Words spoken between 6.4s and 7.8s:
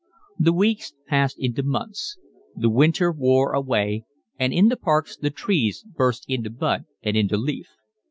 bud and into leaf.